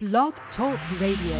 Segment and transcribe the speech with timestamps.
[0.00, 1.34] Blog Talk Radio.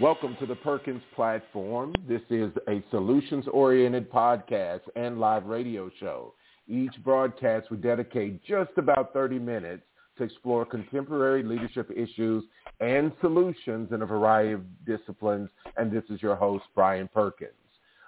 [0.00, 1.94] Welcome to the Perkins platform.
[2.08, 6.34] This is a solutions-oriented podcast and live radio show.
[6.66, 9.84] Each broadcast we dedicate just about 30 minutes
[10.16, 12.44] to explore contemporary leadership issues
[12.80, 15.48] and solutions in a variety of disciplines.
[15.76, 17.52] And this is your host, Brian Perkins.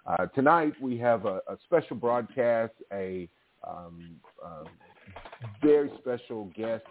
[0.06, 3.28] Uh, tonight we have a, a special broadcast, a
[3.66, 4.64] um, uh,
[5.62, 6.84] very special guest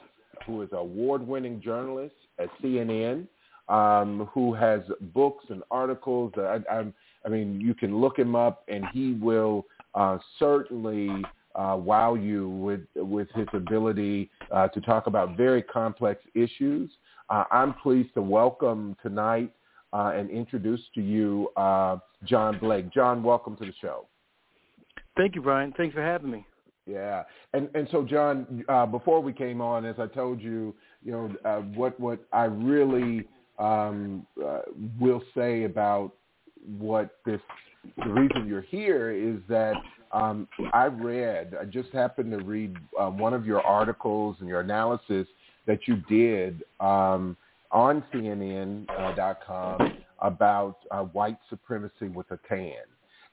[0.46, 3.28] who is an award-winning journalist at CNN,
[3.70, 4.82] um, who has
[5.14, 6.34] books and articles.
[6.38, 6.84] I, I,
[7.26, 11.10] I, mean, you can look him up, and he will uh, certainly
[11.56, 16.92] uh, wow you with with his ability uh, to talk about very complex issues.
[17.30, 19.52] Uh, I'm pleased to welcome tonight
[19.94, 22.94] uh, and introduce to you uh, John Blake.
[22.94, 24.08] John, welcome to the show.
[25.18, 25.74] Thank you, Brian.
[25.78, 26.46] Thanks for having me.
[26.86, 31.12] Yeah, and and so John, uh, before we came on, as I told you, you
[31.12, 34.28] know what what I really um,
[35.00, 36.12] will say about
[36.78, 37.42] what this
[37.98, 39.76] the reason you're here is that
[40.16, 44.62] um, I read, I just happened to read uh, one of your articles and your
[44.62, 45.28] analysis
[45.68, 47.36] that you did um,
[47.72, 52.72] on CNN.com uh, about uh, white supremacy with a tan.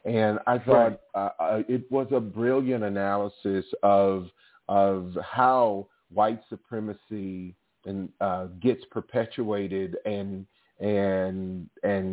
[0.04, 0.98] And I thought right.
[1.14, 4.28] uh, uh, it was a brilliant analysis of
[4.68, 10.46] of how white supremacy and uh, gets perpetuated and
[10.80, 12.12] and and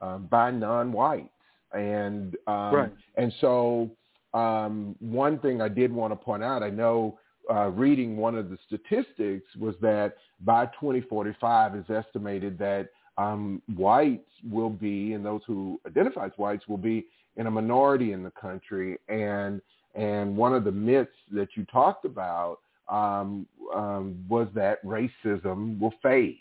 [0.00, 1.28] uh, by non-whites.
[1.76, 2.92] And um, right.
[3.16, 3.90] and so
[4.34, 7.18] um, one thing I did want to point out, I know
[7.50, 14.28] uh, reading one of the statistics was that by 2045 is estimated that um, whites
[14.50, 18.32] will be, and those who identify as whites will be in a minority in the
[18.32, 18.98] country.
[19.08, 19.60] And
[19.94, 22.58] and one of the myths that you talked about
[22.88, 26.38] um, um, was that racism will fade.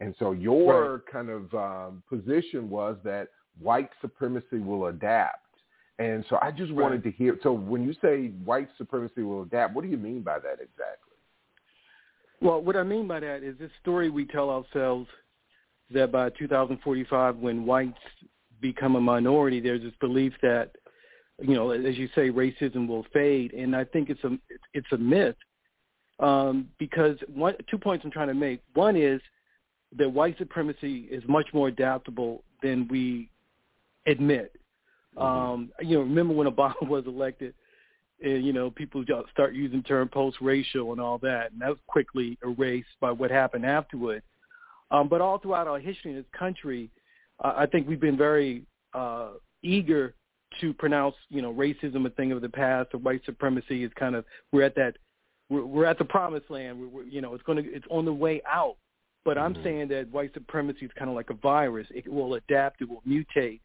[0.00, 1.06] And so your right.
[1.10, 3.28] kind of um, position was that
[3.60, 5.42] white supremacy will adapt.
[5.98, 7.38] And so I just wanted to hear.
[7.42, 11.06] So when you say white supremacy will adapt, what do you mean by that exactly?
[12.42, 15.08] Well, what I mean by that is this story we tell ourselves
[15.92, 17.98] that by 2045, when whites
[18.60, 20.72] become a minority, there's this belief that,
[21.40, 24.38] you know, as you say, racism will fade, and I think it's a
[24.74, 25.36] it's a myth
[26.18, 28.60] um, because one two points I'm trying to make.
[28.74, 29.20] One is
[29.96, 33.30] that white supremacy is much more adaptable than we
[34.06, 34.52] admit.
[35.16, 35.22] Mm-hmm.
[35.26, 37.54] Um, you know, remember when Obama was elected,
[38.22, 42.38] and you know people start using term post-racial and all that, and that was quickly
[42.42, 44.22] erased by what happened afterward.
[44.90, 46.90] Um, but all throughout our history in this country,
[47.42, 48.62] uh, I think we've been very
[48.94, 49.30] uh,
[49.62, 50.14] eager
[50.60, 54.14] to pronounce, you know, racism a thing of the past, or white supremacy is kind
[54.14, 54.96] of we're at that
[55.50, 56.80] we're, we're at the promised land.
[56.80, 58.76] We're, we're, you know, it's going to it's on the way out.
[59.24, 59.64] But I'm mm-hmm.
[59.64, 61.88] saying that white supremacy is kind of like a virus.
[61.90, 62.80] It will adapt.
[62.80, 63.60] It will mutate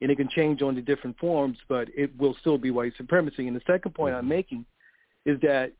[0.00, 3.46] and it can change on the different forms, but it will still be white supremacy.
[3.48, 4.28] And the second point I'm mm-hmm.
[4.28, 4.64] making
[5.26, 5.72] is that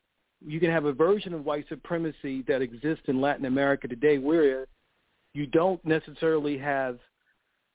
[0.45, 4.67] you can have a version of white supremacy that exists in Latin America today where
[5.33, 6.99] you don't necessarily have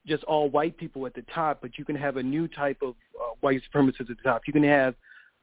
[0.07, 2.95] just all white people at the top, but you can have a new type of
[3.19, 4.43] uh, white supremacists at the top.
[4.47, 4.95] You can have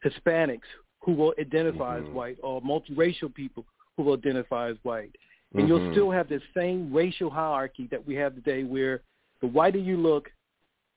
[0.06, 0.62] Hispanics
[1.00, 2.08] who will identify mm-hmm.
[2.08, 3.66] as white or multiracial people
[3.98, 5.16] who will identify as white.
[5.54, 5.68] And mm-hmm.
[5.68, 9.02] you'll still have the same racial hierarchy that we have today where
[9.42, 10.30] the whiter you look,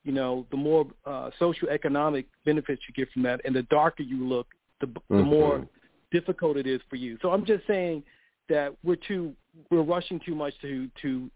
[0.04, 4.02] you know, the more uh, social economic benefits you get from that, and the darker
[4.02, 4.46] you look,
[4.80, 5.16] the, mm-hmm.
[5.16, 5.66] the more
[6.12, 7.18] difficult it is for you.
[7.22, 8.02] So I'm just saying
[8.48, 9.32] that we're too
[9.70, 11.30] we're rushing too much to to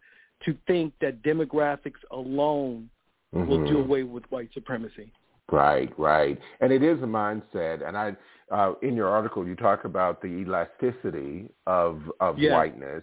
[0.44, 2.88] to think that demographics alone
[3.34, 3.48] mm-hmm.
[3.48, 3.88] will do mm-hmm.
[3.90, 5.10] away with white supremacy.
[5.50, 7.86] Right, right, and it is a mindset.
[7.86, 8.14] And I,
[8.52, 12.52] uh, in your article, you talk about the elasticity of of yeah.
[12.52, 13.02] whiteness,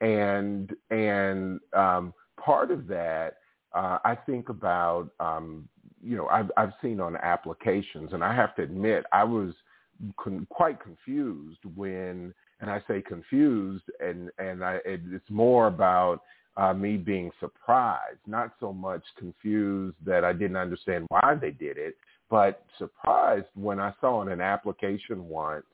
[0.00, 2.12] and and um,
[2.44, 3.34] part of that
[3.74, 5.68] uh, I think about, um,
[6.02, 9.52] you know, I've, I've seen on applications, and I have to admit, I was
[10.22, 16.20] con- quite confused when, and I say confused, and and I, it, it's more about
[16.56, 21.76] uh, me being surprised, not so much confused that I didn't understand why they did
[21.76, 21.96] it,
[22.30, 25.66] but surprised when I saw in an application once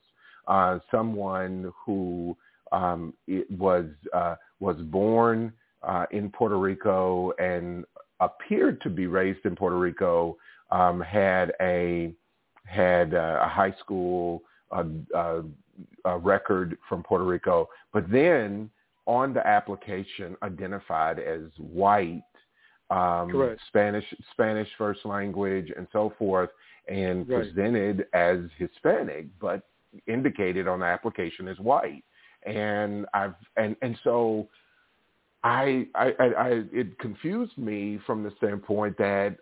[0.49, 2.37] uh, someone who
[2.73, 7.85] um, it was uh, was born uh, in Puerto Rico and
[8.21, 10.37] appeared to be raised in Puerto Rico
[10.71, 12.13] um, had a
[12.65, 14.85] had a, a high school uh,
[15.15, 15.43] uh,
[16.05, 18.71] a record from Puerto Rico, but then
[19.07, 22.23] on the application identified as white,
[22.91, 23.31] um,
[23.69, 26.51] Spanish Spanish first language, and so forth,
[26.89, 27.43] and Right.
[27.45, 29.63] presented as Hispanic, but
[30.07, 32.05] indicated on the application as white.
[32.45, 34.49] And I've and and so
[35.43, 39.37] I, I, I, I it confused me from the standpoint that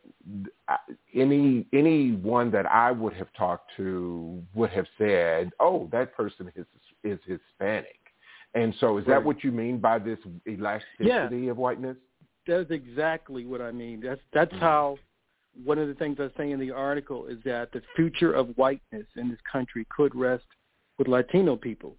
[1.14, 6.66] any anyone that I would have talked to would have said, "Oh, that person is
[7.02, 7.98] is Hispanic,"
[8.54, 11.96] and so is that what you mean by this elasticity of whiteness?
[12.46, 14.00] That's exactly what I mean.
[14.00, 14.60] That's that's Mhm.
[14.60, 14.98] how
[15.64, 19.06] one of the things I say in the article is that the future of whiteness
[19.16, 20.46] in this country could rest
[20.96, 21.96] with Latino people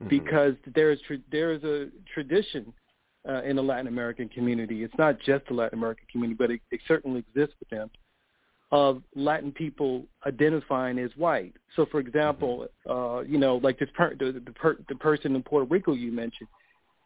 [0.00, 0.08] Mhm.
[0.08, 2.72] because there is tra- there is a tradition
[3.28, 4.82] uh, in the Latin American community.
[4.82, 7.90] It's not just the Latin American community, but it, it certainly exists with them
[8.72, 11.52] of Latin people identifying as white.
[11.76, 15.42] So, for example, uh, you know, like this per- the the, per- the person in
[15.42, 16.48] Puerto Rico you mentioned,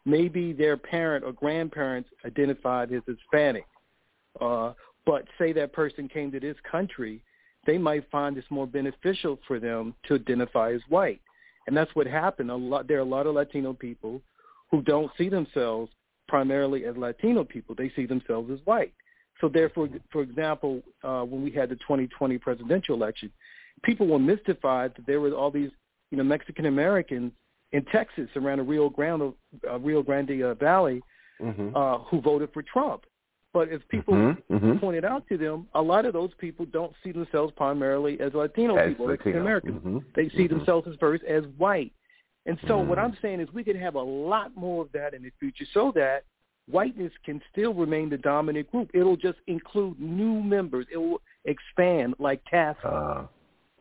[0.05, 3.65] maybe their parent or grandparents identified as Hispanic,
[4.39, 4.73] uh,
[5.05, 7.21] but say that person came to this country,
[7.65, 11.21] they might find it's more beneficial for them to identify as white,
[11.67, 12.49] and that's what happened.
[12.49, 14.21] A lot there are a lot of Latino people
[14.71, 15.91] who don't see themselves
[16.27, 18.93] primarily as Latino people; they see themselves as white.
[19.39, 23.31] So therefore, for example, uh, when we had the 2020 presidential election,
[23.83, 25.69] people were mystified that there were all these,
[26.11, 27.31] you know, Mexican Americans
[27.71, 29.33] in Texas around the Rio Grande,
[29.69, 31.01] uh, Rio Grande uh, Valley
[31.39, 31.75] Mhm.
[31.75, 33.05] uh, who voted for Trump.
[33.53, 34.79] But as people Mhm, mhm.
[34.79, 38.75] pointed out to them, a lot of those people don't see themselves primarily as Latino
[38.75, 39.17] As people, Latino.
[39.17, 39.83] Mexican Americans.
[39.83, 40.49] Mhm, They see mhm.
[40.49, 41.93] themselves as first as white.
[42.47, 43.03] And so what Mm.
[43.03, 45.91] I'm saying is we could have a lot more of that in the future so
[45.91, 46.23] that
[46.69, 48.89] whiteness can still remain the dominant group.
[48.93, 50.85] It'll just include new members.
[50.91, 52.79] It will expand like CAST.
[52.83, 53.23] Uh,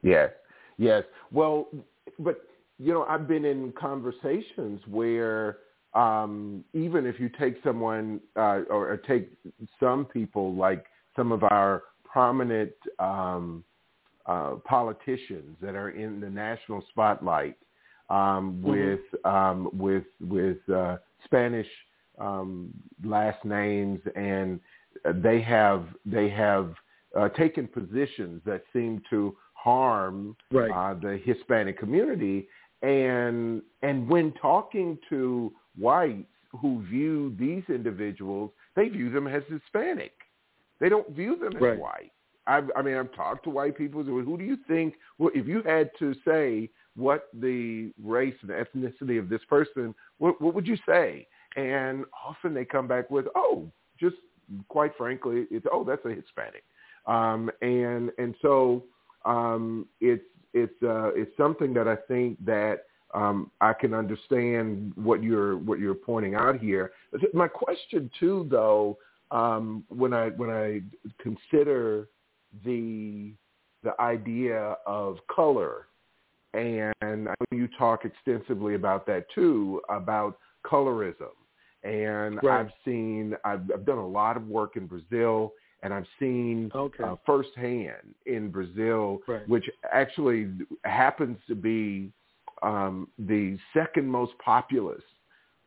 [0.03, 0.31] yes,
[0.79, 1.05] yes.
[1.33, 1.69] Well,
[2.19, 2.45] but
[2.79, 5.59] you know, I've been in conversations where
[5.95, 9.31] um, even if you take someone uh, or, or take
[9.81, 10.85] some people like
[11.15, 13.65] some of our prominent um,
[14.27, 17.57] uh, politicians that are in the national spotlight
[18.11, 21.69] um, with um, with with uh, Spanish
[22.19, 22.73] um,
[23.05, 24.61] last names, and
[25.23, 26.75] they have they have
[27.17, 30.71] uh, taken positions that seem to harm Right.
[30.71, 32.49] uh, the Hispanic community.
[32.83, 36.29] And and when talking to whites
[36.61, 40.13] who view these individuals, they view them as Hispanic.
[40.79, 41.79] They don't view them as Right.
[41.79, 42.13] white.
[42.47, 44.05] I've, I mean, I've talked to white people.
[44.05, 44.95] Who do you think?
[45.19, 50.41] Well, if you had to say what the race and ethnicity of this person, what,
[50.41, 51.27] what would you say?
[51.57, 54.17] And often they come back with, oh, just
[54.69, 56.65] quite frankly, it's oh, that's a Hispanic.
[57.07, 58.85] Um, and and so
[59.25, 62.85] um, it's it's uh, it's something that I think that
[63.15, 66.93] um, I can understand what you're what you're pointing out here.
[67.33, 68.99] My question too, though,
[69.31, 70.81] um, when I when I
[71.23, 72.09] consider
[72.65, 73.33] the
[73.83, 75.87] the idea of color,
[76.57, 81.35] and I know you talk extensively about that too, about colorism.
[81.83, 82.61] And Right.
[82.61, 87.05] I've seen, I've, I've done a lot of work in Brazil, and I've seen Okay.
[87.05, 89.49] uh, firsthand in Brazil, Right.
[89.49, 90.49] which actually
[90.85, 92.13] happens to be
[92.63, 95.03] um, the second most populous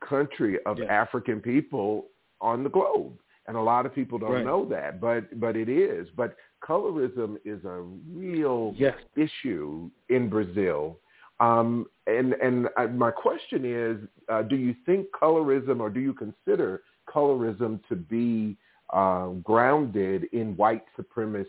[0.01, 0.85] country of Yeah.
[0.85, 2.07] African people
[2.41, 3.19] on the globe.
[3.47, 4.45] And a lot of people don't Right.
[4.45, 6.07] know that, but but it is.
[6.15, 7.81] But colorism is a
[8.13, 8.97] real Yes.
[9.15, 10.99] issue in Brazil.
[11.39, 13.97] Um, and and uh, my question is,
[14.27, 18.57] uh, do you think colorism, or do you consider colorism to be
[18.91, 21.47] uh, grounded in white supremacist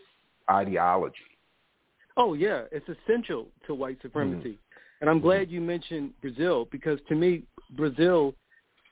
[0.48, 1.16] ideology?
[2.16, 4.58] Oh yeah, it's essential to white supremacy.
[5.00, 8.34] And I'm glad you mentioned Brazil because to me Brazil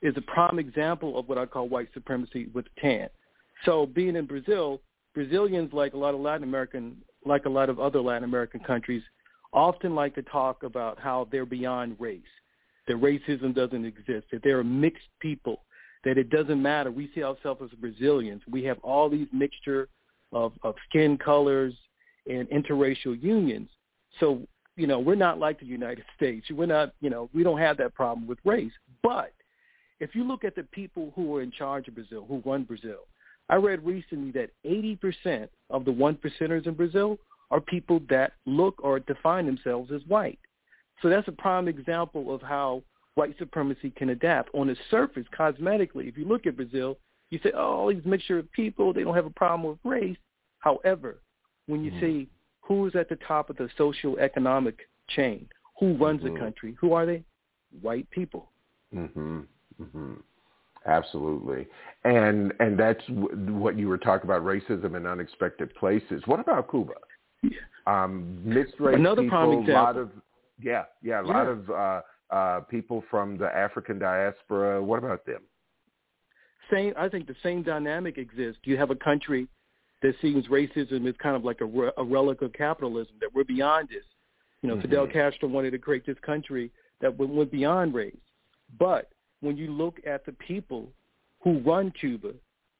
[0.00, 3.08] is a prime example of what I call white supremacy with tan.
[3.64, 4.80] So being in Brazil,
[5.14, 9.02] Brazilians like a lot of Latin American like a lot of other Latin American countries
[9.52, 12.22] often like to talk about how they're beyond race.
[12.86, 15.64] That racism doesn't exist, that they're a mixed people,
[16.04, 16.90] that it doesn't matter.
[16.90, 18.40] We see ourselves as Brazilians.
[18.48, 19.88] We have all these mixture
[20.32, 21.74] of, of skin colors,
[22.28, 23.68] and interracial unions.
[24.20, 24.42] So,
[24.76, 26.46] you know, we're not like the United States.
[26.50, 28.72] We're not, you know, we don't have that problem with race.
[29.02, 29.32] But
[30.00, 33.06] if you look at the people who are in charge of Brazil, who run Brazil,
[33.48, 37.18] I read recently that 80% of the one percenters in Brazil
[37.50, 40.38] are people that look or define themselves as white.
[41.00, 42.82] So that's a prime example of how
[43.14, 44.54] white supremacy can adapt.
[44.54, 46.98] On the surface, cosmetically, if you look at Brazil,
[47.30, 50.16] you say, oh, all these mixture of people, they don't have a problem with race.
[50.58, 51.20] However,
[51.66, 52.28] when you see
[52.60, 56.34] who's at the top of the social economic chain, who runs Mhm.
[56.34, 57.24] the country, who are they?
[57.80, 58.50] White people.
[58.92, 59.40] hmm
[59.80, 60.14] Mm-hmm.
[60.88, 61.66] Absolutely,
[62.04, 66.22] and and that's w- what you were talking about racism in unexpected places.
[66.26, 66.94] What about Cuba?
[67.42, 67.50] Yeah.
[67.86, 70.10] Um, mixed race Another people, a lot of
[70.60, 71.50] yeah, yeah, a lot Yeah.
[71.50, 72.00] of uh,
[72.34, 74.82] uh, people from the African diaspora.
[74.82, 75.42] What about them?
[76.70, 76.94] Same.
[76.96, 78.60] I think the same dynamic exists.
[78.64, 79.46] You have a country
[80.02, 83.14] that sees racism as kind of like a, re- a relic of capitalism.
[83.20, 84.04] That we're beyond this.
[84.62, 84.82] You know, Mhm.
[84.82, 88.16] Fidel Castro wanted to create this country that went, went beyond race.
[88.78, 90.92] But when you look at the people
[91.40, 92.32] who run Cuba,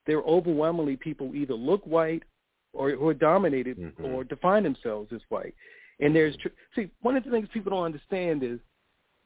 [0.07, 2.23] they're overwhelmingly people who either look white
[2.73, 4.05] or who are dominated Mhm.
[4.05, 5.55] or define themselves as white.
[6.01, 8.61] And there's tr- see one of the things people don't understand is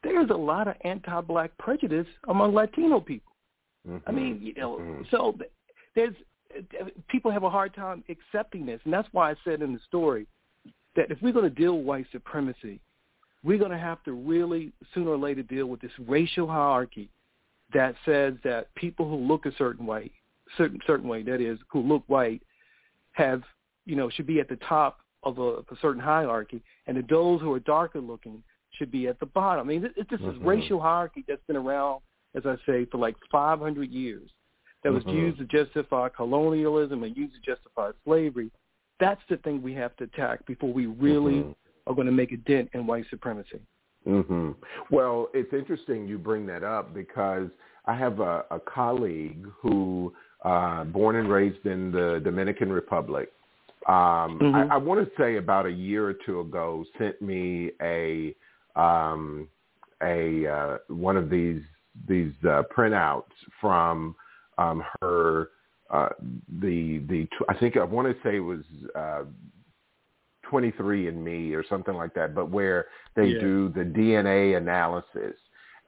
[0.01, 3.33] there's a lot of anti-black prejudice among Latino people.
[3.85, 4.13] I Mhm.
[4.13, 5.09] mean, you know, Mhm.
[5.09, 5.37] so
[5.93, 6.15] there's
[7.07, 10.27] people have a hard time accepting this, and that's why I said in the story
[10.95, 12.79] that if we're going to deal with white supremacy,
[13.43, 17.09] we're going to have to really sooner or later deal with this racial hierarchy
[17.73, 20.11] that says that people who look a certain way,
[20.57, 22.41] certain certain way, that is, who look white,
[23.13, 23.43] have
[23.85, 27.09] you know should be at the top of a, of a certain hierarchy, and that
[27.09, 29.67] those who are darker looking should be at the bottom.
[29.67, 30.45] I mean, it, it's this Mhm.
[30.45, 32.01] racial hierarchy that's been around,
[32.35, 34.29] as I say, for like 500 years
[34.83, 35.13] that was Mhm.
[35.13, 38.51] used to justify colonialism and used to justify slavery.
[38.99, 41.55] That's the thing we have to attack before we really Mhm.
[41.87, 43.59] are going to make a dent in white supremacy.
[44.05, 44.51] Hmm
[44.89, 47.49] Well, it's interesting you bring that up because
[47.85, 53.31] I have a, a colleague who, uh, born and raised in the Dominican Republic,
[53.87, 54.71] um, Mhm.
[54.71, 58.35] I, I want to say about a year or two ago, sent me a
[58.75, 59.47] um,
[60.01, 61.61] a uh, one of these
[62.07, 64.15] these uh, printouts from
[64.57, 65.49] um, her
[65.89, 66.09] uh,
[66.61, 68.63] the the I think I want to say it was.
[68.95, 69.23] Uh,
[70.53, 73.39] 23andMe or something like that but where they Yeah.
[73.39, 75.35] do the DNA analysis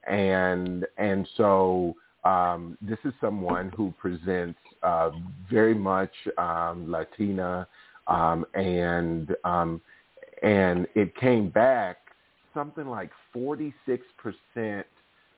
[0.08, 1.94] and and so
[2.24, 5.10] um, this is someone who presents uh,
[5.50, 7.66] very much um, Latina
[8.08, 9.80] um, and um,
[10.42, 11.98] and it came back
[12.54, 14.86] something like 46 percent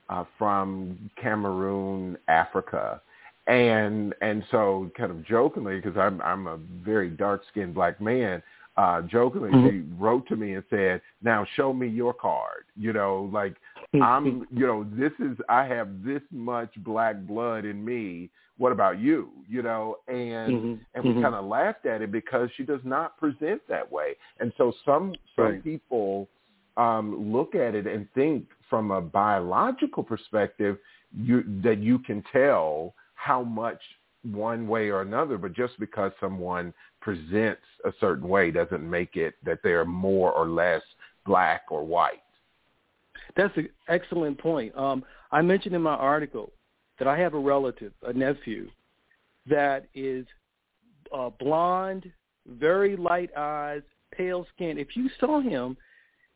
[0.09, 3.01] uh, from Cameroon, Africa,
[3.47, 8.43] and and so kind of jokingly because I'm I'm a very dark skinned black man.
[8.79, 9.71] Uh, jokingly, Mhm.
[9.71, 13.57] she wrote to me and said, "Now show me your card." You know, like
[14.01, 18.31] I'm, you know, this is I have this much black blood in me.
[18.57, 19.33] What about you?
[19.49, 20.79] You know, and Mhm.
[20.95, 21.23] and we Mhm.
[21.23, 24.15] kind of laughed at it because she does not present that way.
[24.39, 25.65] And so some some Right.
[25.65, 26.29] people
[26.77, 30.79] um, look at it and think from a biological perspective
[31.13, 33.83] you, that you can tell how much
[34.23, 36.73] one way or another, but just because someone
[37.09, 40.83] presents a certain way doesn't make it that they're more or less
[41.25, 42.21] black or white.
[43.35, 44.77] That's an excellent point.
[44.77, 46.53] Um, I mentioned in my article
[46.99, 48.69] that I have a relative, a nephew,
[49.49, 50.27] that is
[51.11, 52.13] uh, blonde,
[52.47, 53.81] very light eyes,
[54.15, 54.77] pale skin.
[54.77, 55.79] If you saw him,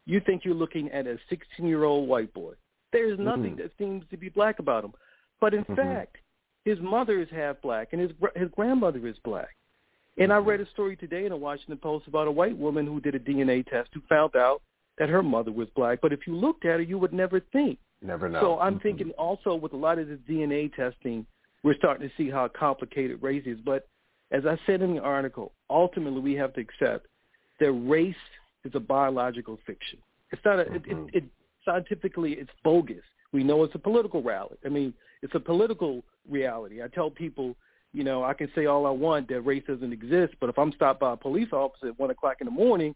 [0.06, 2.54] you think you're looking at a 16-year-old white boy.
[2.92, 3.58] There's nothing Mhm.
[3.58, 4.94] that seems to be black about him.
[5.38, 5.76] But in Mhm.
[5.76, 6.16] fact,
[6.64, 9.54] his mother is half black and his his grandmother is black.
[10.18, 13.00] And I read a story today in the Washington Post about a white woman who
[13.00, 14.60] did a DNA test who found out
[14.98, 16.00] that her mother was black.
[16.02, 17.78] But if you looked at her, you would never think.
[18.02, 18.40] Never know.
[18.40, 18.82] So I'm Mhm.
[18.82, 21.26] thinking also with a lot of this DNA testing,
[21.62, 23.58] we're starting to see how complicated race is.
[23.60, 23.86] But
[24.32, 27.06] as I said in the article, ultimately we have to accept
[27.58, 28.14] that race
[28.64, 29.98] is a biological fiction.
[30.30, 31.08] It's not a, it, Mhm.
[31.08, 31.24] it, it
[31.64, 33.04] scientifically it's bogus.
[33.32, 34.56] We know it's a political rally.
[34.64, 34.92] I mean,
[35.22, 36.82] it's a political reality.
[36.82, 37.56] I tell people,
[37.92, 40.72] you know, I can say all I want that race doesn't exist, but if I'm
[40.72, 42.94] stopped by a police officer at one o'clock in the morning,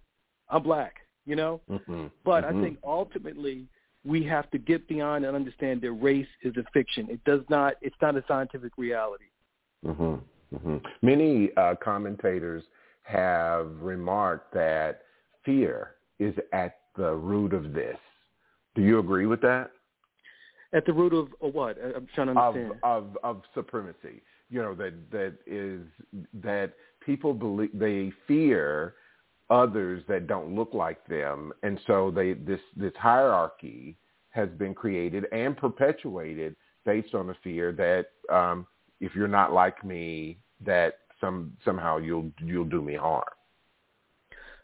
[0.49, 0.97] I'm black.
[1.25, 2.11] You know, Mhm.
[2.25, 2.57] but Mhm.
[2.57, 3.67] I think ultimately
[4.05, 7.11] we have to get beyond and understand that race is a fiction.
[7.11, 7.75] It does not.
[7.81, 9.25] It's not a scientific reality.
[9.85, 10.17] hmm
[10.57, 12.65] hmm Many uh, commentators
[13.03, 15.03] have remarked that
[15.45, 17.99] fear is at the root of this.
[18.77, 19.73] Do you agree with that?
[20.73, 21.77] At the root of, of what?
[21.83, 22.81] I'm trying to Of, understand.
[22.85, 24.23] of of supremacy.
[24.51, 25.81] You know that that is
[26.35, 26.73] that
[27.05, 28.95] people believe they fear
[29.51, 33.97] others that don't look like them, and so they this this hierarchy
[34.31, 38.67] has been created and perpetuated based on the fear that um,
[39.01, 43.25] if you're not like me, that some somehow you'll you'll do me harm.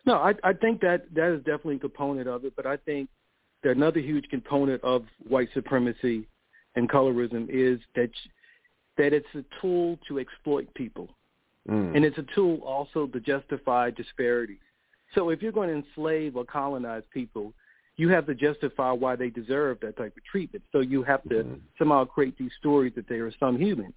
[0.04, 3.08] No, I, I think that that is definitely a component of it, but I think
[3.62, 6.26] that another huge component of white supremacy
[6.74, 8.10] and colorism is that
[8.96, 11.08] that it's a tool to exploit people,
[11.68, 11.94] Mm.
[11.94, 14.58] and it's a tool also to justify disparities.
[15.14, 17.54] So if you're going to enslave or colonize people,
[17.96, 20.64] you have to justify why they deserve that type of treatment.
[20.72, 21.54] So you have to mm-hmm.
[21.78, 23.92] somehow create these stories that they are some human.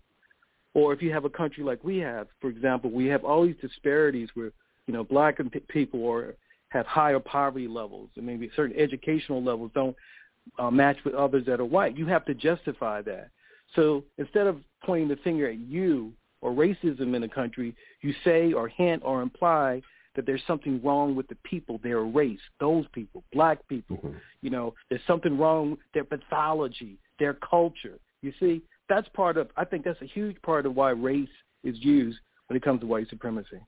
[0.73, 3.55] Or if you have a country like we have, for example, we have all these
[3.61, 4.51] disparities where
[4.87, 6.35] you know black people or
[6.69, 9.95] have higher poverty levels and maybe certain educational levels don't
[10.59, 11.97] uh, match with others that are white.
[11.97, 13.29] You have to justify that.
[13.75, 18.53] So instead of pointing the finger at you or racism in a country, you say
[18.53, 19.81] or hint or imply
[20.15, 23.97] that there's something wrong with the people, their race, those people, black people.
[23.97, 24.17] Mm-hmm.
[24.41, 27.99] You know, there's something wrong with their pathology, their culture.
[28.21, 29.49] You see, that's part of.
[29.57, 31.27] I think that's a huge part of why race
[31.63, 33.59] is used when it comes to white supremacy.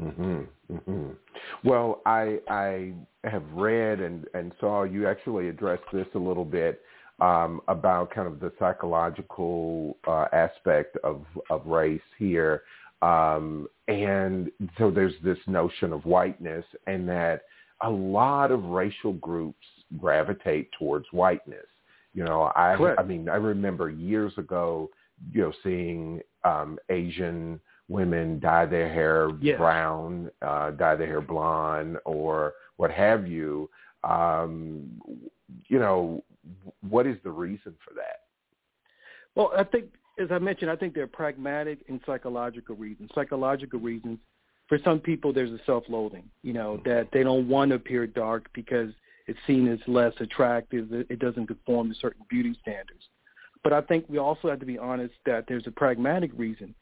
[0.00, 0.46] Mhm.
[0.72, 1.16] Mhm.
[1.64, 6.82] Well, I I have read and and saw you actually address this a little bit
[7.20, 12.62] um, about kind of the psychological uh, aspect of of race here,
[13.02, 17.42] um, and so there's this notion of whiteness, and that
[17.82, 19.66] a lot of racial groups
[19.98, 21.66] gravitate towards whiteness.
[22.12, 23.00] You know, I Correct.
[23.00, 24.90] I mean, I remember years ago,
[25.32, 29.58] you know, seeing um, Asian women dye their hair yes.
[29.58, 33.68] brown, uh, dye their hair blonde, or what have you.
[34.04, 34.88] Um,
[35.68, 36.22] you know,
[36.88, 38.20] what is the reason for that?
[39.34, 39.86] Well, I think,
[40.18, 43.10] as I mentioned, I think there are pragmatic and psychological reasons.
[43.14, 44.18] Psychological reasons.
[44.68, 46.28] For some people, there's a self-loathing.
[46.42, 46.88] You know mm-hmm.
[46.88, 48.92] that they don't want to appear dark because
[49.26, 50.92] it's seen as less attractive.
[50.92, 53.08] It doesn't conform to certain beauty standards.
[53.62, 56.74] But I think we also have to be honest that there's a pragmatic reason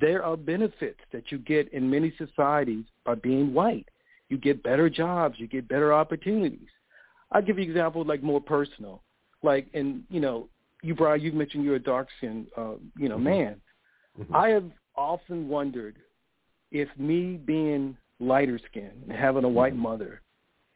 [0.00, 3.88] there are benefits that you get in many societies by being white.
[4.28, 5.36] You get better jobs.
[5.38, 6.68] You get better opportunities.
[7.32, 9.02] I'll give you an example like more personal.
[9.42, 10.48] Like, and you know,
[10.82, 13.24] you Brian, you've mentioned you're a dark skinned, uh, you know, mm-hmm.
[13.24, 13.60] man.
[14.18, 14.34] Mm-hmm.
[14.34, 14.64] I have
[14.96, 15.96] often wondered
[16.70, 19.82] if me being lighter skinned and having a white mm-hmm.
[19.82, 20.20] mother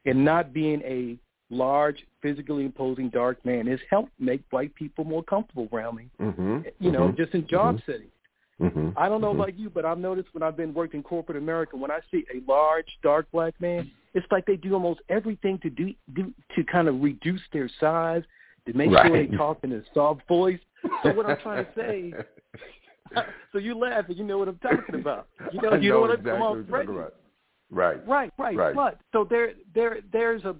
[0.04, 1.18] and not being a
[1.50, 6.08] large, physically imposing dark man has helped make white people more comfortable around me.
[6.20, 6.58] Mm-hmm.
[6.80, 7.16] You know, mm-hmm.
[7.16, 7.90] just in job mm-hmm.
[7.90, 8.12] settings.
[8.60, 8.90] Mm-hmm.
[8.96, 9.40] I don't know mm-hmm.
[9.40, 12.50] about you, but I've noticed when I've been working corporate America, when I see a
[12.50, 16.88] large, dark black man, it's like they do almost everything to do, do to kind
[16.88, 18.22] of reduce their size,
[18.66, 19.06] to make right.
[19.06, 20.60] sure they talk in a soft voice.
[21.02, 22.12] So what I'm trying to say,
[23.52, 25.28] so you laugh and you know what I'm talking about.
[25.52, 27.14] You know, you know, know what exactly I'm talking about.
[27.70, 28.06] Right.
[28.06, 28.32] Right.
[28.38, 28.56] Right.
[28.56, 28.74] Right.
[28.74, 30.54] But so there, there, there's a,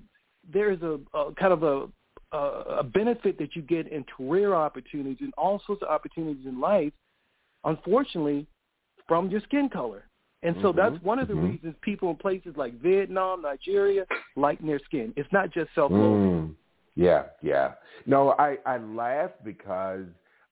[0.53, 1.87] there's a, a kind of a,
[2.37, 2.39] a,
[2.79, 6.93] a benefit that you get in career opportunities and all sorts of opportunities in life
[7.65, 8.47] unfortunately,
[9.09, 10.05] from your skin color.
[10.43, 10.79] And so mm-hmm.
[10.79, 11.51] that's one of the mm-hmm.
[11.53, 14.05] reasons people in places like Vietnam, Nigeria,
[14.37, 15.13] lighten their skin.
[15.17, 16.31] It's not just self-loathing.
[16.31, 16.55] Mm.
[16.95, 17.73] Yeah, yeah.
[18.07, 20.05] No, I I laugh because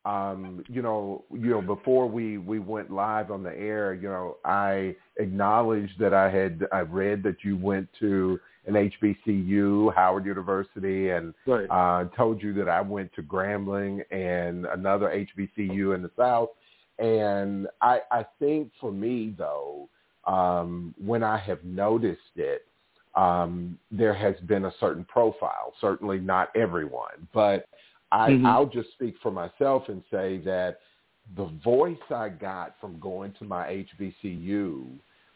[0.05, 4.38] um, you know, you know, before we we went live on the air, you know,
[4.44, 11.11] I acknowledged that I had I read that you went to an HBCU, Howard University,
[11.11, 11.66] and right.
[11.66, 16.50] uh, told you that I went to Grambling and another HBCU in the South.
[17.00, 19.88] And I, I think for me though,
[20.26, 22.66] um, when I have noticed it,
[23.16, 25.72] um, there has been a certain profile.
[25.80, 27.66] Certainly not everyone, but
[28.12, 28.46] I, mm-hmm.
[28.46, 30.80] I'll just speak for myself and say that
[31.36, 34.86] the voice I got from going to my HBCU,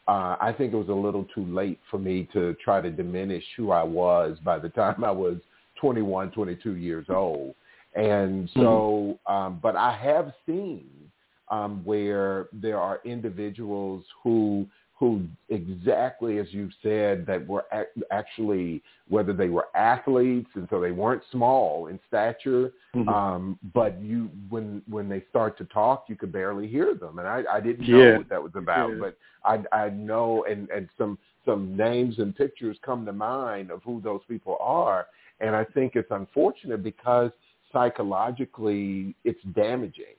[0.07, 3.43] uh, I think it was a little too late for me to try to diminish
[3.57, 5.37] who I was by the time I was
[5.81, 7.55] 21, 22 years old.
[7.95, 9.33] And so, mm-hmm.
[9.33, 10.85] um, but I have seen
[11.49, 17.65] um, where there are individuals who who exactly as you said that were
[18.11, 23.09] actually whether they were athletes and so they weren't small in stature mm-hmm.
[23.09, 27.27] um but you when when they start to talk you could barely hear them and
[27.27, 28.17] i i didn't know yeah.
[28.17, 28.97] what that was about yeah.
[28.99, 33.83] but i i know and and some some names and pictures come to mind of
[33.83, 35.07] who those people are
[35.41, 37.31] and i think it's unfortunate because
[37.73, 40.15] psychologically it's damaging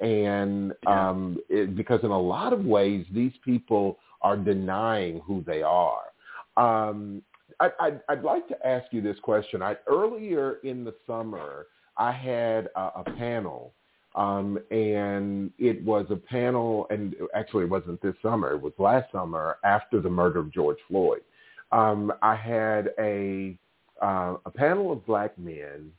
[0.00, 5.62] and um, it, because in a lot of ways these people are denying who they
[5.62, 6.12] are.
[6.56, 7.22] Um,
[7.60, 9.62] I, I'd, I'd like to ask you this question.
[9.62, 13.72] I, earlier in the summer, I had a, a panel,
[14.14, 18.52] um, and it was a panel, and actually it wasn't this summer.
[18.52, 21.20] It was last summer after the murder of George Floyd.
[21.72, 23.58] Um, I had a
[24.00, 25.90] uh, a panel of black men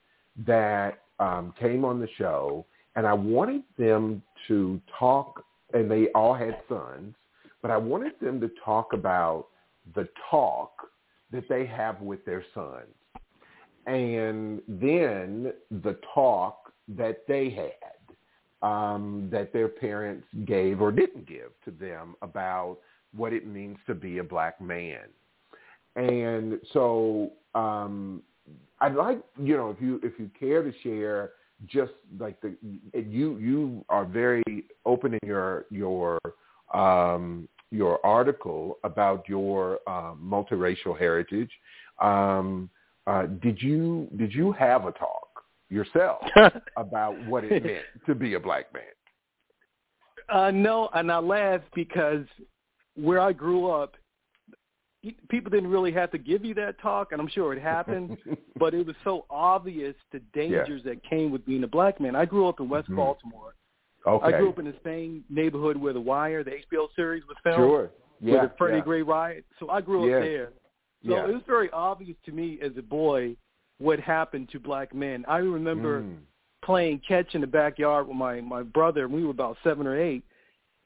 [0.48, 2.66] that um, came on the show
[3.00, 7.16] and I wanted them to talk, and they all had sons,
[7.62, 9.48] but I wanted them to talk about
[9.96, 10.74] the talk
[11.32, 12.94] that they have with their sons,
[13.86, 21.52] and then the talk that they had um, that their parents gave or didn't give
[21.64, 22.80] to them about
[23.16, 25.06] what it means to be a black man.
[25.96, 28.24] And so um,
[28.82, 31.32] I'd like you know if you if you care to share
[31.68, 32.56] just like the
[32.94, 34.44] you you are very
[34.86, 36.20] open in your your
[36.74, 41.52] um, your article about your uh, multiracial heritage.
[42.02, 42.70] Um,
[43.08, 45.28] uh, did you did you have a talk
[45.70, 46.22] yourself
[46.78, 48.84] about what it meant to be a black man?
[50.32, 52.26] Uh, no, and I laugh because
[52.96, 53.96] where I grew up,
[55.30, 58.18] people didn't really have to give you that talk, and I'm sure it happened,
[58.60, 60.94] but it was so obvious the dangers yeah.
[60.94, 62.16] that came with being a black man.
[62.16, 62.98] I grew up in West mm-hmm.
[62.98, 63.56] Baltimore.
[64.06, 64.26] Okay.
[64.26, 67.58] I grew up in the same neighborhood where The Wire, the HBO series, was filmed.
[67.58, 67.92] Sure.
[68.22, 68.42] Yeah.
[68.42, 68.84] With the Freddie yeah.
[68.84, 69.46] Gray riot.
[69.60, 70.18] So I grew yeah.
[70.18, 70.50] up there.
[71.06, 71.30] So yeah.
[71.30, 73.36] it was very obvious to me as a boy
[73.78, 75.24] what happened to black men.
[75.28, 76.18] I remember mm.
[76.64, 80.24] playing catch in the backyard with my my brother, we were about seven or eight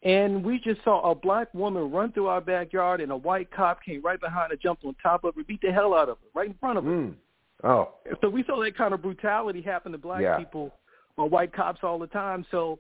[0.04, 3.84] and we just saw a black woman run through our backyard, and a white cop
[3.84, 6.28] came right behind her, jumped on top of her, beat the hell out of her,
[6.34, 6.92] right in front of her.
[6.92, 7.16] Mm.
[7.64, 7.94] Oh.
[8.22, 10.38] So we saw that kind of brutality happen to black yeah.
[10.38, 10.74] people
[11.16, 12.46] or white cops all the time.
[12.52, 12.80] So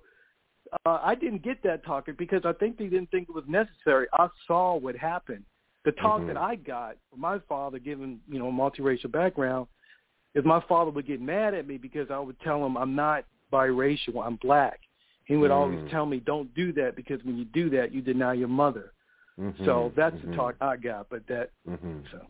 [0.86, 4.07] uh, I didn't get that talking because I think they didn't think it was necessary.
[4.13, 5.45] I saw what happened.
[5.86, 6.27] The talk mm-hmm.
[6.27, 9.67] that I got from my father, given you know a multiracial background,
[10.36, 13.25] is my father would get mad at me because I would tell him I'm not
[13.51, 14.79] biracial, I'm black.
[15.25, 15.55] He would mm.
[15.55, 18.93] always tell me, "Don't do that because when you do that, you deny your mother."
[19.39, 19.65] Mm-hmm.
[19.65, 20.31] So that's mm-hmm.
[20.31, 21.09] the talk I got.
[21.09, 21.99] But that mm-hmm.
[22.12, 22.21] so.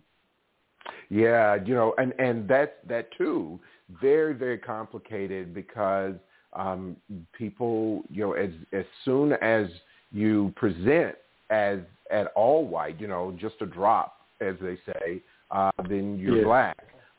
[1.09, 3.59] Yeah, you know, and and that's that too.
[4.01, 6.15] Very very complicated because
[6.53, 6.95] um,
[7.37, 9.67] people, you know, as as soon as
[10.11, 11.15] you present
[11.49, 11.79] as
[12.11, 16.43] at all white, you know, just a drop, as they say, uh, then you're yeah.
[16.43, 16.77] black.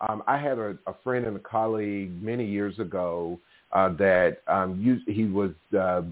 [0.09, 3.39] Um, I had a, a friend and a colleague many years ago
[3.75, 6.03] uh, that um, used, he was uh,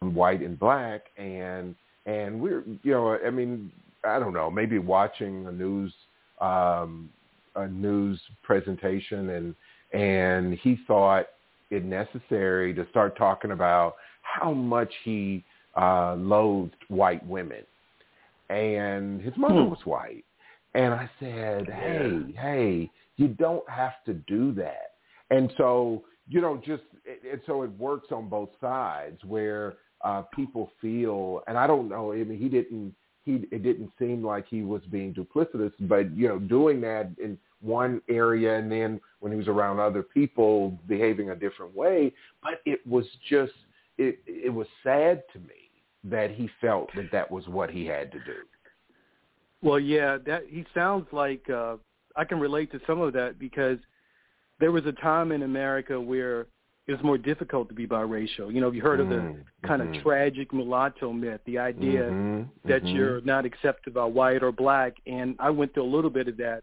[0.00, 1.74] white and black, and
[2.06, 3.70] and we're you know I mean
[4.04, 5.92] I don't know maybe watching a news
[6.40, 7.10] um,
[7.56, 9.54] a news presentation and
[9.92, 11.26] and he thought
[11.70, 15.44] it necessary to start talking about how much he
[15.80, 17.64] uh, loathed white women,
[18.48, 19.70] and his mother hmm.
[19.70, 20.24] was white,
[20.74, 24.92] and I said, hey hey you don't have to do that,
[25.30, 26.84] and so you know, just
[27.30, 32.12] and so it works on both sides where uh, people feel, and I don't know.
[32.12, 32.94] I mean, he didn't.
[33.24, 37.36] He it didn't seem like he was being duplicitous, but you know, doing that in
[37.60, 42.14] one area and then when he was around other people behaving a different way.
[42.42, 43.52] But it was just
[43.98, 45.70] it it was sad to me
[46.04, 48.36] that he felt that that was what he had to do.
[49.62, 51.76] Well, yeah, that he sounds like uh,
[52.16, 53.78] I can relate to some of that because
[54.60, 56.46] there was a time in America where
[56.86, 58.52] it was more difficult to be biracial.
[58.52, 59.66] You know, you heard of the mm-hmm.
[59.66, 62.42] kind of tragic mulatto myth, the idea mm-hmm.
[62.68, 62.96] that mm-hmm.
[62.96, 64.94] you're not accepted by white or black.
[65.06, 66.62] And I went through a little bit of that.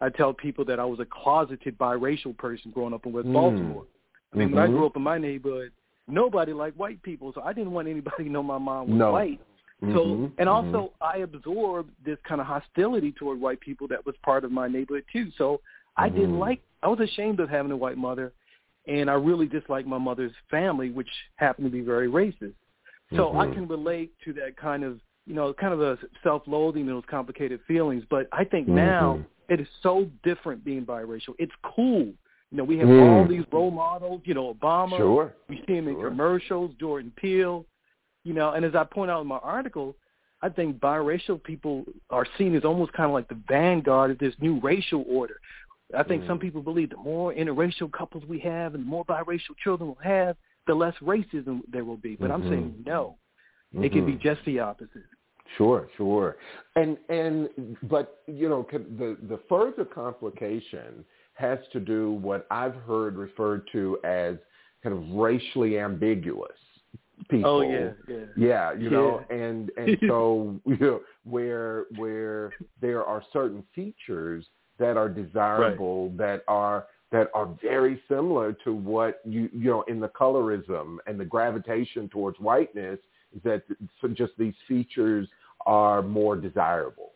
[0.00, 3.32] I tell people that I was a closeted biracial person growing up in West Mm.
[3.32, 3.86] Baltimore.
[4.32, 5.72] I mean, when I grew up in my neighborhood,
[6.08, 9.12] nobody liked white people, so I didn't want anybody to know my mom was No.
[9.12, 9.40] white.
[9.80, 10.32] So, Mhm.
[10.38, 14.52] and also I absorbed this kind of hostility toward white people that was part of
[14.52, 15.30] my neighborhood too.
[15.32, 15.60] So
[15.96, 16.60] I didn't like.
[16.82, 18.32] I was ashamed of having a white mother,
[18.86, 22.54] and I really disliked my mother's family, which happened to be very racist.
[23.14, 23.52] So I Mhm.
[23.54, 27.60] can relate to that kind of, you know, kind of a self-loathing, and those complicated
[27.62, 28.04] feelings.
[28.06, 29.26] But I think now Mhm.
[29.48, 31.34] it is so different being biracial.
[31.38, 32.12] It's cool.
[32.50, 33.02] You know, we have Mm.
[33.02, 34.22] all these role models.
[34.24, 34.96] You know, Obama.
[34.96, 35.34] Sure.
[35.48, 36.08] We see him in Sure.
[36.10, 36.74] commercials.
[36.74, 37.64] Jordan Peele.
[38.24, 39.96] You know, and as I point out in my article,
[40.42, 44.34] I think biracial people are seen as almost kind of like the vanguard of this
[44.40, 45.38] new racial order.
[45.94, 46.26] I think Mm.
[46.26, 50.04] some people believe the more interracial couples we have and the more biracial children we'll
[50.04, 52.16] have, the less racism there will be.
[52.16, 52.48] But I'm Mhm.
[52.48, 53.18] saying no.
[53.74, 55.06] It can be just the opposite.
[55.56, 56.36] Sure, sure.
[56.76, 63.16] And and but you know the the further complication has to do what I've heard
[63.16, 64.36] referred to as
[64.82, 66.58] kind of racially ambiguous
[67.28, 67.50] people.
[67.50, 68.24] Oh yeah, yeah.
[68.36, 74.46] Yeah, you know, and and so you know where where there are certain features
[74.78, 80.00] that are desirable that are that are very similar to what you you know in
[80.00, 82.98] the colorism and the gravitation towards whiteness
[83.34, 83.62] is that
[84.14, 85.28] just these features
[85.66, 87.12] are more desirable.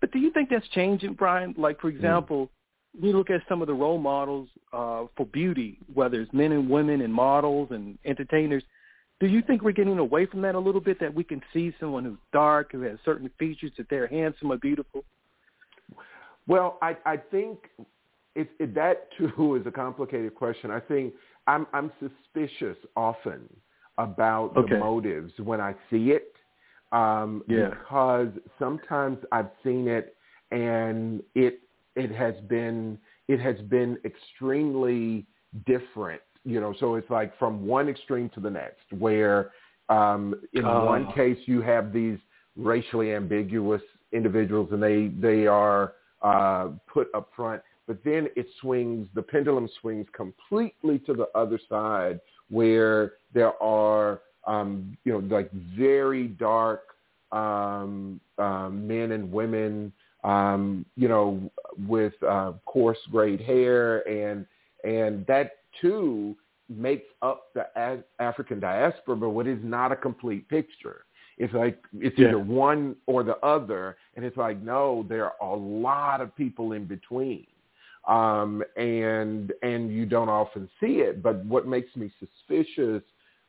[0.00, 1.54] But do you think that's changing, Brian?
[1.58, 2.50] Like, for example,
[2.98, 6.68] you look at some of the role models uh, for beauty, whether it's men and
[6.68, 8.62] women and models and entertainers.
[9.20, 10.98] Do you think we're getting away from that a little bit?
[11.00, 14.56] That we can see someone who's dark, who has certain features, that they're handsome or
[14.56, 15.04] beautiful?
[16.50, 17.70] Well, I, I think
[18.34, 20.72] it, it, that too is a complicated question.
[20.72, 21.14] I think
[21.46, 23.48] I'm, I'm suspicious often
[23.98, 24.74] about Okay.
[24.74, 26.34] the motives when I see it,
[26.90, 27.70] um, Yeah.
[27.70, 30.16] because sometimes I've seen it
[30.50, 31.60] and it
[31.94, 35.26] it has been it has been extremely
[35.66, 36.22] different.
[36.42, 39.52] You know, so it's like from one extreme to the next, where
[39.88, 40.84] um, in Oh.
[40.84, 42.18] one case you have these
[42.56, 43.82] racially ambiguous
[44.12, 47.62] individuals, and they they are uh, put up front.
[47.86, 54.20] But then it swings, the pendulum swings completely to the other side, where there are
[54.46, 56.82] um, you know like very dark
[57.32, 59.92] um, um, men and women,
[60.24, 61.50] um, you know,
[61.86, 64.46] with uh, coarse grayed hair, and
[64.84, 66.36] and that too
[66.68, 67.66] makes up the
[68.20, 71.04] African diaspora, but what is not a complete picture.
[71.40, 72.28] It's like it's Yeah.
[72.28, 76.72] either one or the other, and it's like no, there are a lot of people
[76.72, 77.46] in between,
[78.06, 81.22] um, and and you don't often see it.
[81.22, 83.02] But what makes me suspicious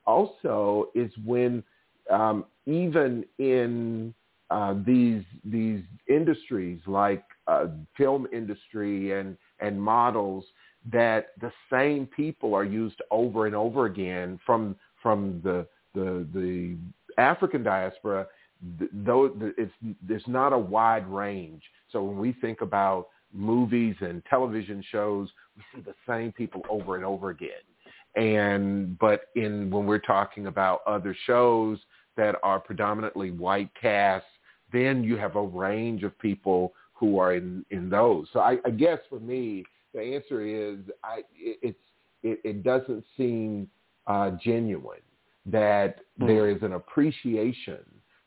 [0.05, 1.63] also is when
[2.09, 4.13] um, even in
[4.49, 10.45] uh, these these industries like uh, film industry and and models
[10.91, 16.77] that the same people are used over and over again from from the the the
[17.17, 18.27] African diaspora
[18.79, 21.63] th- though th- it's there's not a wide range.
[21.91, 26.95] So when we think about movies and television shows we see the same people over
[26.95, 27.49] and over again.
[28.15, 31.79] And but in when we're talking about other shows
[32.17, 34.27] that are predominantly white casts,
[34.73, 38.27] then you have a range of people who are in in those.
[38.33, 41.79] So I, I guess for me, the answer is I it, it's
[42.23, 43.69] it, it doesn't seem
[44.07, 44.99] uh, genuine
[45.45, 46.27] that Hmm.
[46.27, 47.79] there is an appreciation.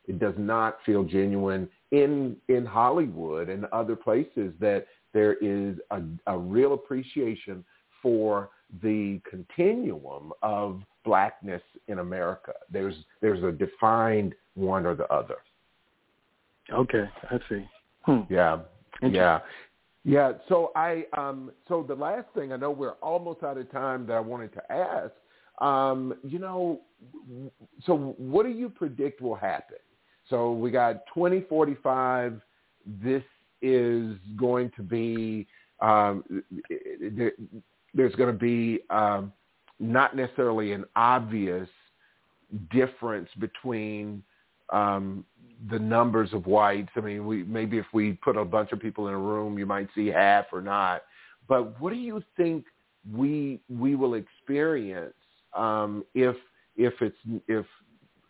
[0.07, 6.03] It does not feel genuine in in Hollywood and other places that there is a,
[6.27, 7.65] a real appreciation
[8.03, 8.51] for
[8.83, 12.53] the continuum of blackness in America.
[12.71, 15.37] There's there's a defined one or the other.
[16.73, 17.69] Okay, I see.
[18.03, 18.21] Hmm.
[18.29, 18.61] Yeah,
[19.03, 19.41] yeah,
[20.05, 20.33] yeah.
[20.49, 24.15] So I um so the last thing I know we're almost out of time that
[24.15, 25.13] I wanted to ask.
[25.61, 26.81] Um, you know,
[27.85, 29.79] so what do you predict will happen?
[30.29, 32.41] So we got 2045.
[33.03, 33.23] This
[33.63, 35.47] is going to be
[35.81, 36.25] um,
[37.01, 37.33] there,
[37.95, 39.33] there's going to be um,
[39.79, 41.69] not necessarily an obvious
[42.71, 44.23] difference between
[44.73, 45.25] um,
[45.71, 46.91] the numbers of whites.
[46.97, 49.67] I mean, we maybe if we put a bunch of people in a room, you
[49.67, 51.03] might see half or not.
[51.49, 52.65] But what do you think
[53.13, 55.15] we we will experience
[55.55, 56.37] um, if
[56.77, 57.17] if it's
[57.49, 57.67] if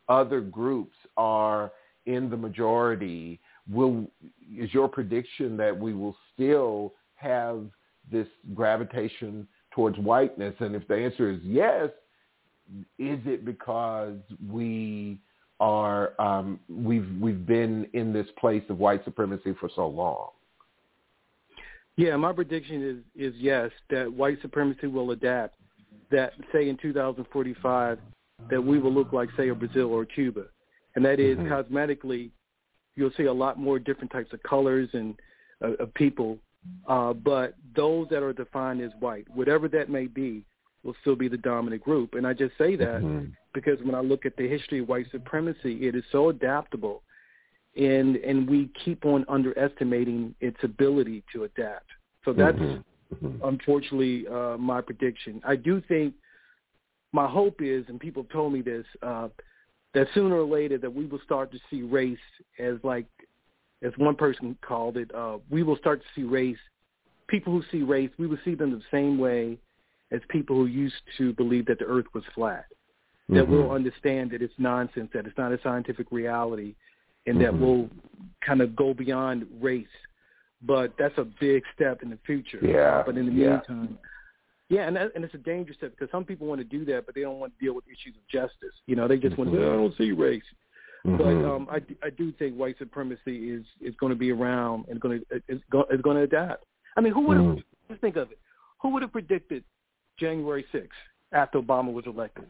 [0.08, 1.72] other groups are
[2.06, 3.40] in the majority?
[3.70, 4.06] Will
[4.58, 7.64] is your prediction that we will still have
[8.10, 10.54] this gravitation towards whiteness?
[10.60, 11.88] And if the answer is yes,
[12.98, 14.18] is it because
[14.50, 15.20] we
[15.60, 20.30] are um, we've we've been in this place of white supremacy for so long?
[21.96, 25.56] Yeah, my prediction is is yes that white supremacy will adapt.
[26.10, 27.98] That say in 2045
[28.50, 30.46] that we will look like say a Brazil or Cuba,
[30.94, 31.48] and that is Mhm.
[31.48, 32.30] cosmetically
[32.96, 35.20] you'll see a lot more different types of colors and
[35.62, 36.38] uh, of people,
[36.86, 40.44] uh, but those that are defined as white, whatever that may be,
[40.84, 42.14] will still be the dominant group.
[42.14, 43.32] And I just say that Mhm.
[43.52, 47.02] because when I look at the history of white supremacy, it is so adaptable,
[47.76, 51.90] and and we keep on underestimating its ability to adapt.
[52.24, 52.84] So that's Mhm.
[53.22, 53.40] Mhm.
[53.42, 55.40] unfortunately uh, my prediction.
[55.44, 56.14] I do think
[57.14, 59.28] my hope is, and people have told me this, uh,
[59.94, 62.18] that sooner or later that we will start to see race
[62.58, 63.06] as like,
[63.82, 66.58] as one person called it, uh, we will start to see race.
[67.28, 69.56] People who see race, we will see them the same way
[70.10, 72.66] as people who used to believe that the Earth was flat.
[73.28, 73.48] That Mhm.
[73.48, 76.74] we'll understand that it's nonsense, that it's not a scientific reality,
[77.26, 77.60] and that Mhm.
[77.60, 77.90] we'll
[78.40, 79.86] kind of go beyond race.
[80.62, 82.58] But that's a big step in the future.
[82.60, 83.50] Yeah, But in the yeah.
[83.50, 83.98] meantime,
[84.68, 87.06] yeah, and that, and it's a dangerous step because some people want to do that,
[87.06, 88.74] but they don't want to deal with issues of justice.
[88.86, 89.72] You know, they just want to say, Mhm.
[89.72, 90.42] "I don't see race."
[91.04, 91.44] But Mhm.
[91.44, 95.20] um, I, I do think white supremacy is is going to be around and going
[95.20, 96.64] to is going is going to adapt.
[96.96, 97.64] I mean, who would have Mhm.
[97.88, 98.38] just think of it?
[98.80, 99.64] Who would have predicted
[100.16, 100.96] January 6th
[101.32, 102.48] after Obama was elected?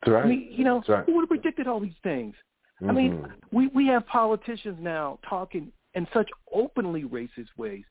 [0.00, 0.24] That's right.
[0.24, 1.04] I mean, you know, right.
[1.04, 2.34] who would have predicted all these things?
[2.88, 3.32] I mean, Mhm.
[3.52, 7.84] we we have politicians now talking in such openly racist ways.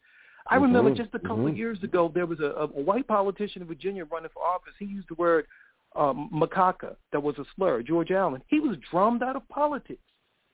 [0.51, 1.57] I Mhm, remember just a couple of mhm.
[1.57, 4.73] years ago, there was a, a white politician in Virginia running for office.
[4.77, 5.47] He used the word
[5.95, 6.95] um, macaca.
[7.11, 7.81] That was a slur.
[7.81, 8.41] George Allen.
[8.47, 10.03] He was drummed out of politics.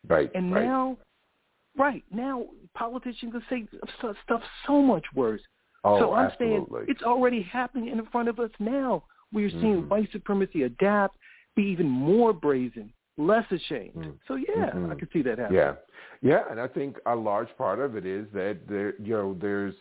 [0.07, 0.31] right.
[0.33, 0.65] And right.
[0.65, 0.97] now,
[1.77, 3.67] right now, politicians can say
[4.23, 5.41] stuff so much worse.
[5.83, 6.79] oh, so I'm absolutely.
[6.79, 9.03] saying it's already happening in front of us now.
[9.33, 9.89] We're seeing Mhm.
[9.89, 11.17] white supremacy adapt,
[11.55, 13.95] be even more brazen, less ashamed.
[13.95, 14.13] Mhm.
[14.27, 14.91] So yeah, Mhm.
[14.91, 15.59] I can see that happening.
[15.59, 15.75] Yeah,
[16.21, 19.75] yeah, and I think a large part of it is that there, you know, there's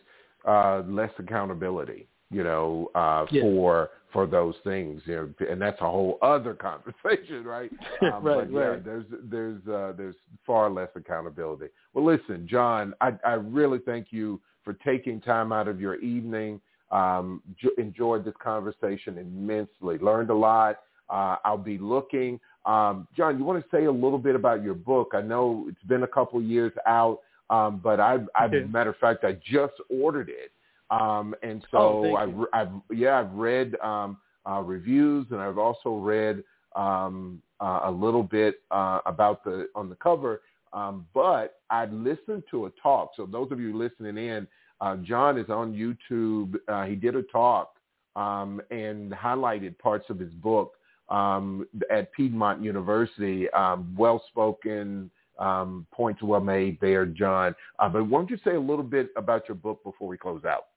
[0.45, 3.41] uh, less accountability, you know, uh, Yeah.
[3.41, 7.71] for for those things, you know, and that's a whole other conversation, right?
[8.01, 8.83] Um, Right, but yeah, right.
[8.85, 11.67] there's there's uh, there's far less accountability.
[11.93, 16.61] Well, listen, John, I, I really thank you for taking time out of your evening.
[16.91, 19.97] Um, j- enjoyed this conversation immensely.
[19.97, 20.79] Learned a lot.
[21.09, 22.39] Uh, I'll be looking.
[22.67, 25.11] Um, John, you want to say a little bit about your book?
[25.13, 28.65] I know it's been a couple years out, um, but I, I Okay.
[28.65, 30.51] matter of fact, I just ordered it,
[30.91, 32.35] um, and so Oh, I've.
[32.53, 36.43] I've yeah, I've read um, uh, reviews, and I've also read
[36.75, 40.41] um, uh, a little bit uh, about the on the cover.
[40.73, 43.11] Um, but I listened to a talk.
[43.15, 44.45] So those of you listening in,
[44.81, 46.55] uh, John is on YouTube.
[46.67, 47.75] Uh, he did a talk
[48.17, 50.73] um, and highlighted parts of his book
[51.09, 53.49] um, at Piedmont University.
[53.51, 57.55] Um, well spoken, um, points well made there, John.
[57.79, 60.43] Uh, but why don't you say a little bit about your book before we close
[60.45, 60.67] out?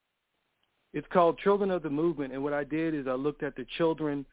[0.92, 3.66] It's called Children of the Movement, and what I did is I looked at the
[3.78, 4.26] children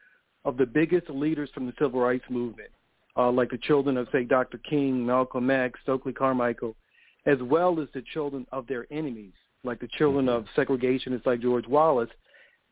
[0.44, 2.70] of the biggest leaders from the civil rights movement,
[3.16, 4.58] uh, like the children of, say, Dr.
[4.58, 6.74] King, Malcolm X, Stokely Carmichael,
[7.26, 11.66] as well as the children of their enemies, like the children of segregationists like George
[11.66, 12.10] Wallace.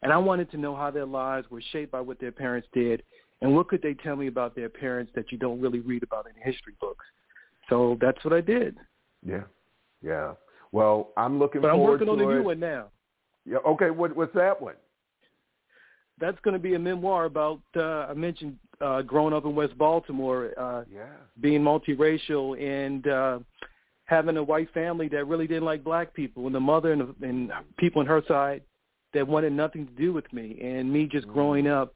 [0.02, 3.02] And I wanted to know how their lives were shaped by what their parents did,
[3.40, 6.26] and what could they tell me about their parents that you don't really read about
[6.26, 7.04] in history books.
[7.68, 8.76] So that's what I did.
[9.24, 9.42] Yeah,
[10.02, 10.32] yeah.
[10.72, 12.87] Well, I'm looking But I'm working on to a new one now.
[13.44, 14.74] Yeah, okay, what, what's that one?
[16.20, 19.76] that's going to be a memoir about uh, I mentioned uh, growing up in West
[19.76, 21.06] Baltimore, uh, Yeah.
[21.40, 23.38] being multiracial, and uh,
[24.04, 27.26] having a white family that really didn't like black people, and the mother and, the,
[27.26, 28.62] and people on her side
[29.16, 31.94] that wanted nothing to do with me, and me just growing up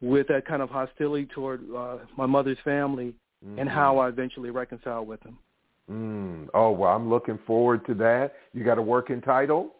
[0.00, 3.14] with that kind of hostility toward uh, my mother's family,
[3.58, 5.38] and how I eventually reconciled with them.
[5.90, 6.48] Mm.
[6.54, 8.32] Oh, well, I'm looking forward to that.
[8.54, 9.74] You got a working title?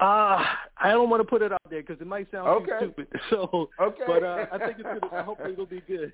[0.00, 0.44] Uh,
[0.76, 2.78] I don't want to put it out there because it might sound Okay.
[2.78, 3.06] stupid.
[3.30, 4.02] So, Okay.
[4.06, 6.12] but uh, I think it's gonna, hopefully it'll be good.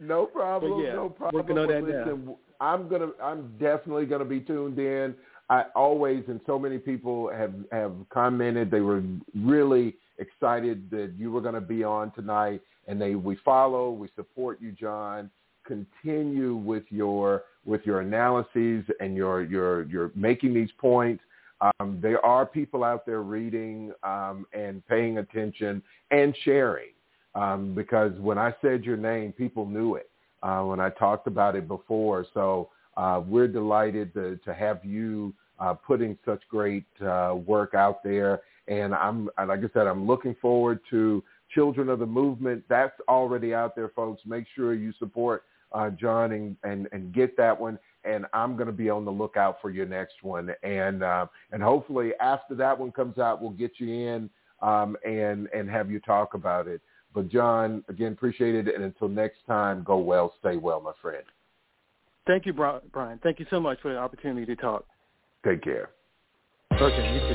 [0.00, 0.84] No problem.
[0.84, 1.42] Yeah, no problem.
[1.42, 2.04] working on that now.
[2.04, 3.10] listen, I'm gonna.
[3.22, 5.14] I'm definitely gonna be tuned in.
[5.50, 8.70] I always and so many people have have commented.
[8.70, 9.02] They were
[9.34, 14.08] really excited that you were going to be on tonight, and they we follow, we
[14.14, 15.28] support you, John.
[15.66, 21.22] Continue with your with your analyses and your your your making these points.
[21.60, 26.92] Um, there are people out there reading um, and paying attention and sharing
[27.34, 30.08] um, because when I said your name, people knew it
[30.42, 32.24] uh, when I talked about it before.
[32.32, 38.02] So uh, we're delighted to, to have you uh, putting such great uh, work out
[38.02, 38.40] there.
[38.68, 41.22] And I'm, like I said, I'm looking forward to
[41.54, 42.64] Children of the Movement.
[42.68, 44.22] That's already out there, folks.
[44.24, 47.78] Make sure you support uh, John and, and, and get that one.
[48.04, 50.50] And I'm going to be on the lookout for your next one.
[50.62, 54.30] And, uh, and hopefully after that one comes out, we'll get you in
[54.62, 56.80] um, and, and have you talk about it.
[57.12, 58.74] But John, again, appreciate it.
[58.74, 61.24] And until next time, go well, stay well, my friend.
[62.30, 63.18] Thank you, Brian.
[63.24, 64.84] Thank you so much for the opportunity to talk.
[65.44, 65.90] Take care.
[66.80, 67.34] Okay, you too.